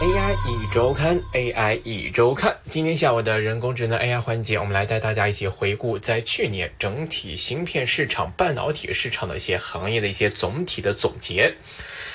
[0.00, 2.56] AI 一周刊，AI 一周刊。
[2.68, 11.52] 今天下午的人工智能 AI 环节，我们来带大家一起回顾在去年整体芯片市场、半导体市场的一些行业的一些总体的总结。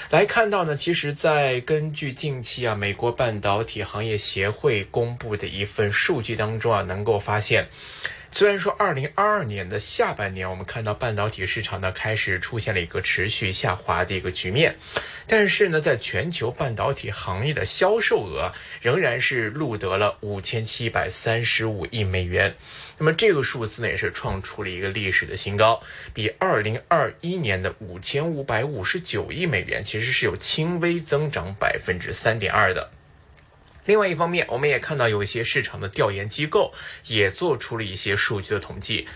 [0.10, 7.68] 来看到呢，其实，在根据近期啊美国半导体行业协会公布的一份数据当中啊，能够发现。
[8.36, 14.76] 虽然说二零二二年的下半年，我们看到半导体市场呢开始出现了一个持续下滑的一个局面，
[15.28, 22.56] 但是呢，在全球半导体行业的销售额仍然是录得了五千七百三十五亿美元。
[22.98, 25.80] 那么这个数字呢，也是创出了一个历史的新高，
[26.12, 32.90] 比二零二一年的五千五百五十九亿美元，其实是有轻微增长百分之三点二的。
[33.86, 36.74] 另外一方面，我们也看到有一些市场的调研机构
[37.08, 39.08] 也做出了一些数据的统计，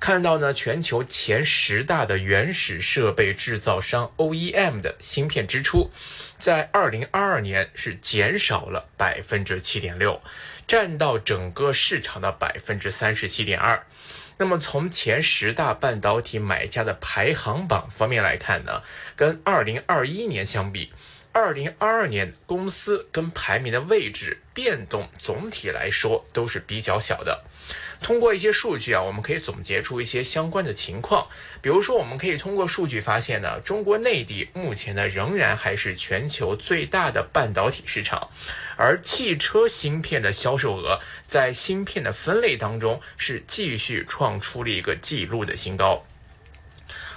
[0.00, 5.90] 看到呢，全球前十大的原始设备制造商 OEM 的芯片支出，
[6.38, 10.20] 在二零二二年是减少了百分之七点六，
[10.66, 13.86] 占到整个市场的百分之三十七点二。
[14.38, 18.82] 那么从前十大半导体买家的排行榜方面来看呢，
[19.14, 20.92] 跟二零二一年相比。
[21.36, 27.44] 二零二二年公司跟排名的位置变动，总体来说都是比较小的。
[28.00, 31.28] 通过一些数据啊，我们可以总结出一些相关的情况。
[31.60, 38.30] 比如说，我们可以通过数据发现呢，中国内地目前呢仍然还是全球最大的半导体市场，
[38.78, 46.02] 而汽车芯片的销售额在芯片的分类当中是继续创出了一个纪录的新高。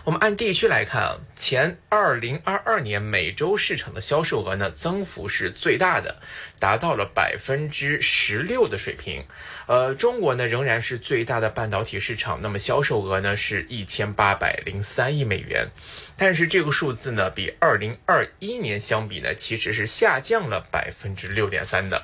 [0.10, 6.20] 我们按地区来看啊，前二零二二年美洲市场的销售额呢，增幅是最大的，
[6.58, 9.24] 达到了百分之十六的水平。
[9.68, 15.70] 呃，中国呢仍然是最大的半导体市场，那么销售额呢是一千八百零三亿美元，
[16.18, 22.02] 但是这个数字呢比二零二一年相比呢，其实是下降了百分之六点三的。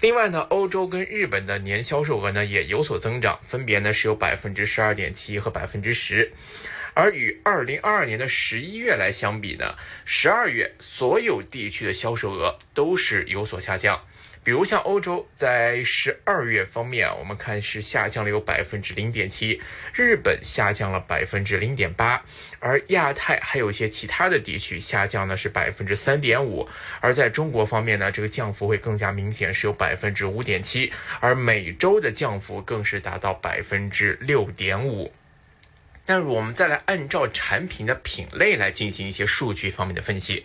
[0.00, 6.32] 另外呢，欧洲跟日本的年销售额呢也有所增长，分别呢是有百分之十二点七和百分之十。
[7.00, 9.74] 而与二零二二年的十一月来相比呢，
[10.04, 13.98] 十二月所有地区的销售额都是有所下降。
[14.44, 19.62] 比如像欧洲，在十二月方面，我们看是下降了有百分之零点七，
[19.94, 22.22] 日本下降了百分之零点八，
[22.58, 26.68] 而亚太还有一些其他的地区下降呢是百分之三点五。
[27.00, 35.10] 而在中国方面呢，这个降幅会更加明显，是有百分之五点七，而美洲的降幅更是达到百分之六点五。
[36.10, 40.44] 那我们再来按照产品的品类来进行一些数据方面的分析，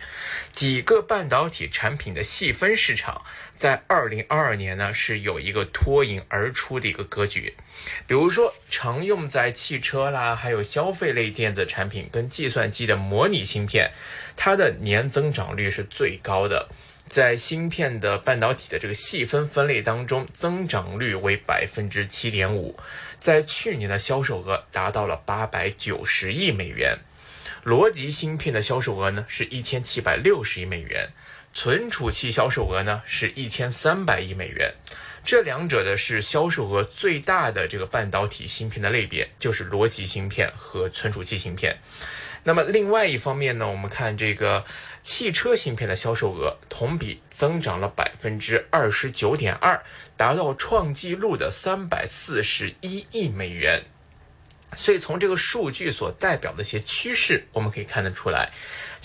[0.52, 3.22] 几个半导体产品的细分市场
[3.52, 7.56] 在二零二二年呢是有一个脱颖而出的一个格局，
[8.06, 13.90] 比如说常用在汽车啦，还有消费类电子产品跟计算机的模拟芯片，
[14.36, 16.68] 它的年增长率是最高的。
[17.08, 22.76] 在芯片的半导体的这个细分分类当中，增长率为百分之七点五，
[23.20, 26.98] 在去年的销售额达到了八百九十亿美元。
[27.64, 31.10] 逻辑芯片的销售额呢是一千七百六十亿美元，
[31.54, 34.74] 存储器销售额呢是一千三百亿美元。
[35.26, 41.76] 这两者的是销售额最大的这个半导体芯片的类别，就是逻辑芯片和存储器芯片。
[42.44, 44.64] 那么另外一方面呢，我们看这个。
[45.02, 49.80] 汽车芯片的销售额同比增长了百分之二十九点二，
[50.16, 53.84] 达到创纪录的三百四十一亿美元。
[54.74, 58.50] 所以从这个数据所代表的一些趋势，我们可以看得出来，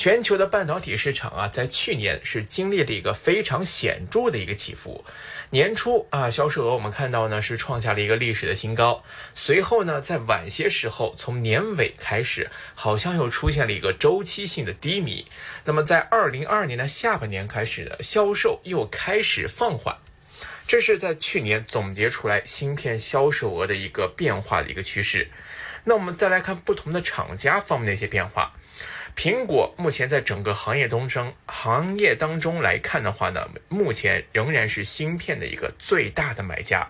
[0.02, 5.06] 全球的半导体市场啊，在去年是经历了一个非常显著的一个起伏。
[5.52, 9.04] 年初啊，销售额我们看到呢是创下了一个历史的新高，
[9.36, 15.28] 随后呢，在晚些时候，从年尾开始，好像又出现了一个周期性的低迷。
[15.66, 19.98] 那么在二零二二年的下半年开始呢，销售又开始放缓。
[20.66, 25.30] 这是在去年总结出来芯片销售额的一个变化的一个趋势。
[25.84, 28.54] 那我们再来看不同的厂家方面的一些变化。
[29.16, 36.90] 苹果目前在整个行业当中，行业当中来看的话呢，目前仍然是芯片的一个最大的买家。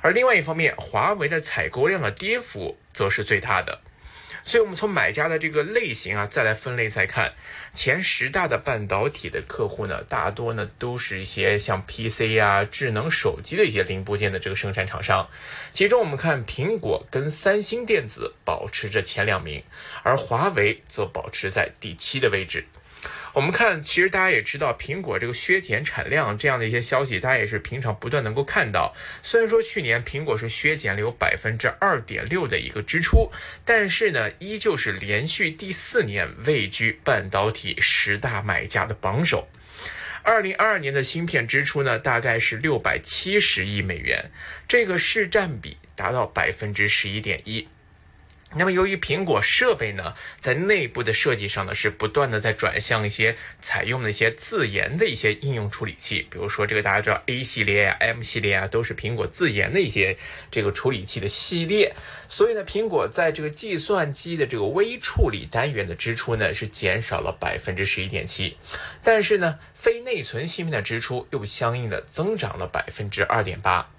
[0.00, 3.80] 而另外一方面，华为的采购量的跌幅则是最大的。
[4.44, 7.34] 所以，我们从买家的这个类型啊，再来分类再看，
[7.74, 15.28] 前十大的半导体的客户呢，大多呢都是一些像 PC 呀、智能手机的一些零部件的这个生产厂商。
[15.72, 19.62] 其中，我们看苹果跟三星电子保持着前两名，
[20.02, 22.66] 而华为则保持在第七的位置。
[23.38, 28.92] 我们看，其实大家也知道，苹果这个削减产量这样的一些消息，大家也是平常不断能够看到。
[29.22, 33.30] 虽然说去年苹果是削减了有百分之二点六的一个支出，
[33.64, 39.46] 但是呢，依旧是连续第四年位居半导体十大买家的榜首。
[40.24, 44.32] 二零二二年的芯片支出呢，大概是六百七十亿美元，
[44.66, 47.68] 这个市占比达到百分之十一点一。
[48.54, 60.16] 那么，由于苹果设备呢，在内部的设计上呢，是不断的在转向一些采用的一些自研的一些应用处理器，比如说这个大家知道 A 系列呀、M 系列啊，都是苹果自研的一些
[60.50, 61.94] 这个处理器的系列。
[62.26, 68.56] 所以呢，苹果在这个计算机的这个微处理单元的支出呢，是减少了百分之十一点七，
[69.02, 73.90] 但是呢，非内存芯片的支出又相应的增长了百分之二点八。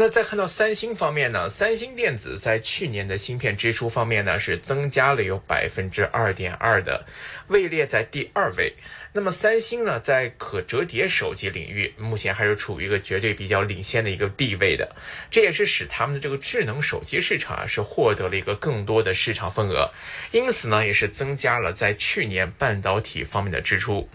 [0.00, 7.04] 那再看到三星方面呢，三星电子在去年的芯片支出方面呢是增加了有百分之二点二的，
[7.48, 8.72] 位列在第二位。
[9.12, 14.94] 那么三星呢在可折叠手机领域目前还是处于一个绝对比较领先的一个地位的，
[15.30, 19.90] 这也是使他们的这个智能手机市场啊是获得了一个更多的市场份额，
[20.30, 24.08] 因此呢也是增加了在去年半导体方面的支出。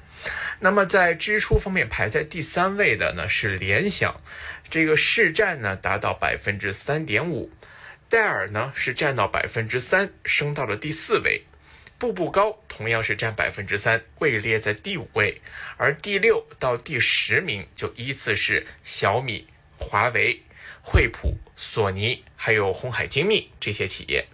[0.60, 4.22] 那么在支出方面排在第三位的呢是联想。
[4.70, 7.52] 这个市占呢达到百分之三点五，
[8.10, 11.44] 戴尔呢是占到百分之三，升到了第四位。
[12.04, 15.42] 步步高同样是占百分之三，位列在第五位。
[15.78, 19.48] 而第六到第十名就依次是小米、
[19.78, 20.42] 华为、
[20.82, 24.28] 惠普、索尼，还有红海精密这些企业。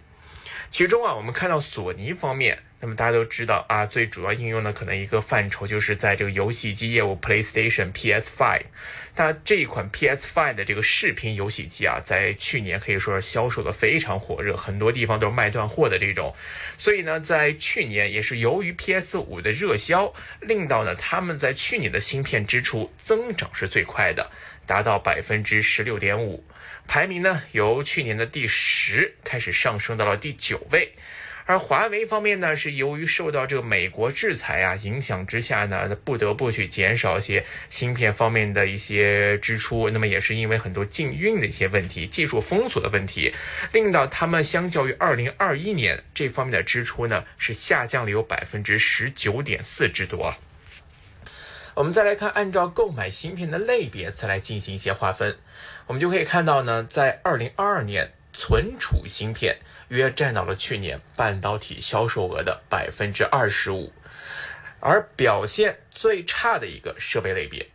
[0.72, 2.64] 其中啊，我们看到索尼方面。
[2.82, 8.62] 那么大家都知道啊，最主要应用的，可能一个范畴就是在这个游戏机业务，PlayStation PS5。
[9.18, 16.34] 那这一款 PS5 的这个视频游戏机啊，在去年可以说是销售的非常火热，很多地方都是卖断货的这种。
[16.78, 24.32] 所以呢，在去年也是由于 PS5 的热销，令到呢他们在去年的芯片支出增长是最快的，
[24.66, 26.46] 达到百分之十六点五，
[26.88, 30.94] 排名呢由去年的第十开始上升到了第九位。
[31.50, 39.90] 而华为方面呢，是由于受到这个美国制裁啊影响之下呢，不得不去减少一些芯片方面的一些支出。
[39.90, 43.34] 那么也是因为很多禁运的一些问题、技术封锁的问题，
[43.72, 50.36] 令到他们相较于二零二一年这方面的支出呢，是下降了有百分之十九点四之多。
[51.74, 55.36] 我们再来看，按照购买芯片的类别再来进行一些划分，
[55.88, 58.14] 我们就可以看到呢，在二零二二年。
[58.42, 59.60] 存储芯片
[59.90, 63.92] 约占到了去年半导体销售额的百分之二十五，
[64.80, 67.68] 而表现最差的一个设备类别。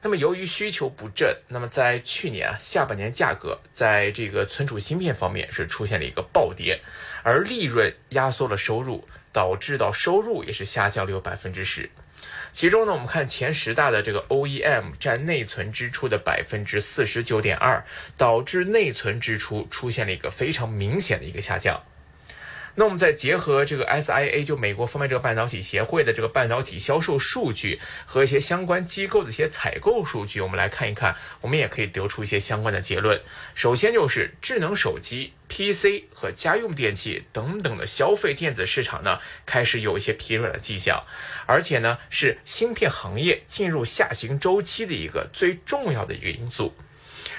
[0.00, 6.80] 那么由于需求不振，那么在去年啊下半年价格在这个存储芯片方面是出现了一个暴跌，
[7.22, 11.90] 而利润压缩了收入，导致到收入也是下降了有百分之十。
[12.52, 17.84] 其中呢，我们看前十大的这个 OEM 占内存支出的百分之四十九点二，
[18.16, 21.82] 导致内存支出出现了一个非常明显的一个下降。
[22.78, 33.20] 那我们再结合这个 SIA 就美国方面这个半导体协会的这个半导体销售数据和一些相关机构的一些采购数据，我们来看一看，我们也可以得出一些相关的结论。
[33.56, 41.02] 首先就是智能手机、PC 和家用电器等等的消费电子市场呢，开始有一些疲软的迹象，
[41.46, 46.72] 而且呢是芯片行业进入下行周期的一个最重要的一个因素。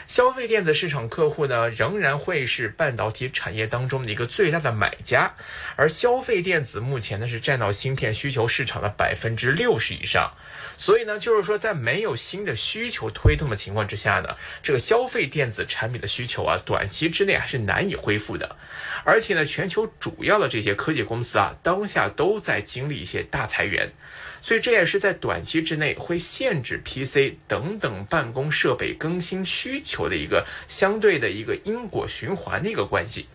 [0.10, 5.36] 消费电子市场客户呢，仍然会是半导体产业当中的一个最大的买家，
[5.76, 10.34] 而消费电子目前呢是占到芯片需求市场的百分之六十以上，
[10.80, 18.56] 所以呢，就是说在没有新的需求推动的情况之下呢，这个消费电子产品的需求啊，短期之内还是难以恢复的，
[19.06, 23.92] 而且呢，全球主要的这些科技公司啊，当下都在经历一些大裁员。
[24.42, 33.28] 所以这也是在短期之内会限制 PC 等等办公设备更新需求的一个相对的一个因果循环的一个关系。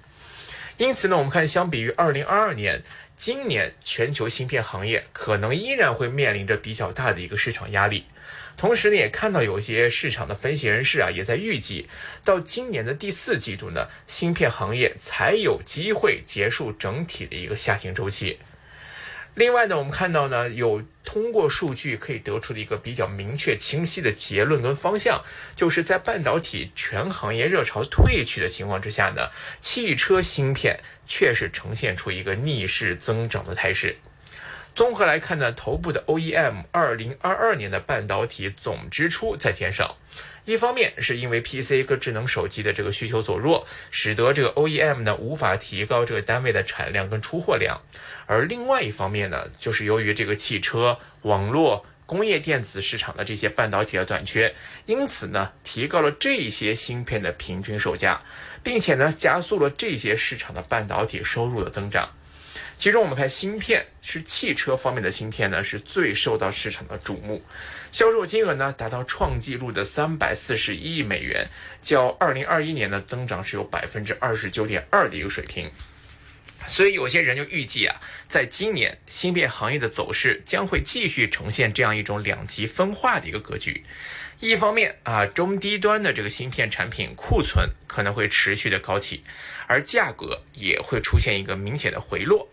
[0.77, 2.83] 因此呢，我们看相比于二零二二年，
[3.17, 8.07] 今年全球芯片行业可能依然会面临着比较大的一个市场压力。
[8.57, 11.89] 同时呢，也看到有些市场的分析人士啊，也在预计
[12.25, 18.39] 到今年的第四季度呢，芯片行业才有机会结束整体的一个下行周期。
[19.35, 25.25] 另外呢，我们看到呢，有通过数据可以得出的一个比较明确、清晰的结论跟方向，
[25.57, 33.97] 就是在半导体全行业热潮退去的情况之下呢，汽车芯片确实呈现出一个逆势增长的态势。
[34.75, 39.99] 综合来看呢，头部的 OEM 二零二二年的半导体总支出在减少，
[40.45, 47.81] 一方面是因为 PC 和智能手机的这个需求走弱，使得这个 OEM 呢无法提高这个单位的产量跟出货量，
[48.27, 58.21] 而另外一方面呢，就是由于这个汽车、网络、工业电子市场的这些半导体的短缺，因此呢，提高了这些芯片的平均售价，
[58.65, 62.11] 并且呢，加速了这些市场的半导体收入的增长。
[62.77, 67.43] 其中我们看芯片是汽车方面的芯片呢，是最受到市场的瞩目，
[67.93, 71.49] 销售金额呢达到创纪录的三百四十一亿美元，
[71.81, 75.71] 较二零二一年的增长是有百分之二十九点二的一个水平。
[76.67, 83.85] 所以有些人就预计啊，在今年芯片行业的走势将会继续呈现这样一种两极分化的一个格局。
[84.41, 89.23] 一方面啊，中低端的这个芯片产品库存可能会持续的高企，
[89.67, 92.49] 而价格也会出现一个明显的回落。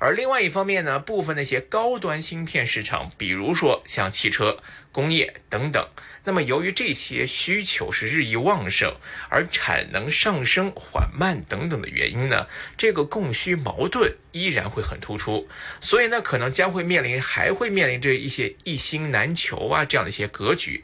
[0.00, 4.58] 而另外一方面呢，部分那些高端芯片市场，比如说像汽车、
[4.90, 5.86] 工业等等，
[6.24, 8.96] 那么由于这些需求是日益旺盛，
[9.28, 12.46] 而产能上升缓慢等等的原因呢，
[12.78, 15.46] 这个供需矛盾依然会很突出，
[15.82, 20.82] 所以呢，可能将会面临还会面临着一些一星难求啊这样的一些格局。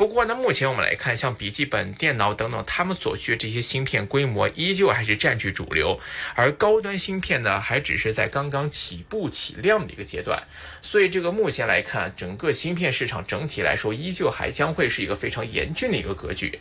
[0.00, 6.00] 不过呢，目前我们来看，像笔记本电脑等等，他们所需这些芯片规模依旧还是占据主流，
[6.34, 10.42] 而高端芯片呢，还只是在刚刚起步起量的一个阶段。
[10.80, 16.60] 所以，这个目前来看，整个芯片市场整体来说，依旧还将会是一个非常严峻的一个格局。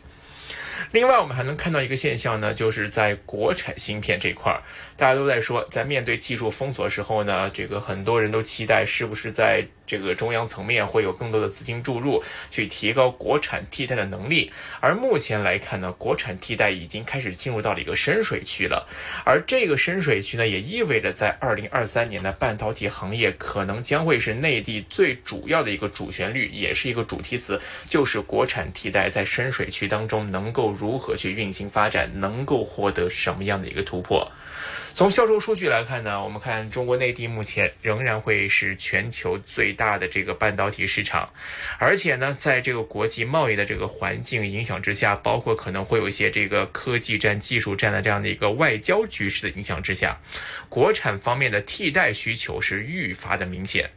[0.91, 4.61] 另外，我们还能看到一个现象呢，就是在国产芯片这块儿，
[4.97, 9.67] 大家都在说，在面对技术封锁时候呢，这个很多人都期待是不是在。
[9.89, 14.51] 这个中央层面会有更多的资金注入，去提高国产替代的能力。
[14.81, 18.87] 而目前来看呢，国产替代已经开始进入到了一个深水区了。
[19.25, 27.59] 而这个深水区呢，也意味着在二零二三年的半导体行业可能将会是内地最主要的一个主旋律，也是一个主题词，
[27.89, 34.31] 就是国产替代在深水区当中能够如何去运行发展，能够获得什么样的一个突破。
[34.95, 41.31] 从销售数据来看呢，我们看中国内地目前仍然会是全球最大的这个半导体市场，
[41.77, 50.19] 而且呢，在这个国际贸易的这个环境影响之下，包括可能会有一些这个科技战、技术战的这样的一个外交局势的影响之下，
[50.67, 53.89] 国产方面的替代需求是愈发的明显。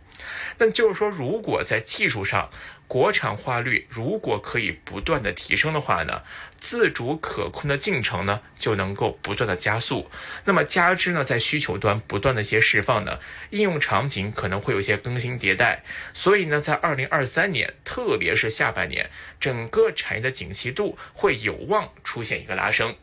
[0.59, 2.51] 那就是说，如果在技术上，
[2.87, 6.23] 国产化率如果可以不断的提升的话呢，
[6.59, 10.11] 自主可控的进程呢就能够不断的加速。
[10.45, 15.83] 那么加之呢，在需求端不断的一些释放呢，应用场景可能会有一些更新迭代。
[16.13, 19.11] 所以呢，在二零二三年，特别是下半年，
[19.41, 22.95] 整个产业的景气度会有望出现一个拉升。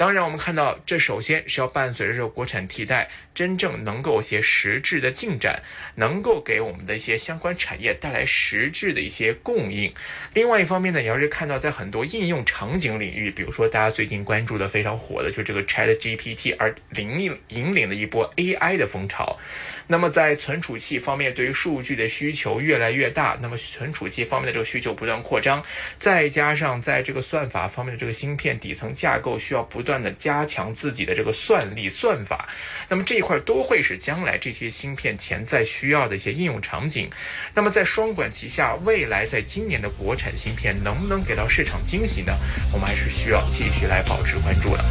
[0.00, 3.10] 当然，我们看到这首先是要伴随着这个国产替代。
[3.32, 5.62] 真正能够一些实质的进展，
[5.94, 9.94] 能够给我们的一些相关产业带来实质的一些供应。
[10.34, 19.38] 另外一方面呢，也要是看到在很多应用场景领域，比如说大家最近关注的非常火的，就这个 Chat GPT，而引引领的一波 AI 的风潮。
[19.86, 25.64] 那么在存储器方面，对于数据的需求越来越大，那么存储器方面的这个需求不断扩张，
[25.96, 32.48] 再加上在这个算法方面的这个芯片底层架构需要不断断的加强自己的这个算力算法，
[32.88, 33.38] 那么这一块。
[33.40, 37.10] 都会是将来这些芯片潜在需要的一些应用场景。
[37.54, 42.32] 那么在双管齐下，未来在今年的国产芯片能不能给到市场惊喜呢？
[42.72, 44.84] 我们还是需要继续来保持关注的。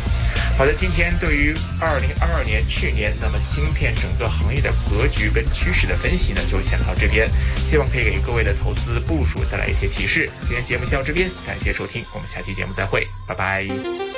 [0.57, 7.29] 好的，今天对于二零二二年去年那么芯片整个行业的格局跟趋势的分析呢，就先到这边。
[7.65, 10.29] 希望可以给各位的投资部署带来一些启示。
[10.41, 14.08] 今天节目先到这边，感谢收听，我们下期节目再会，拜拜。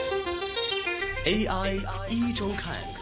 [1.25, 3.00] AI 一周看。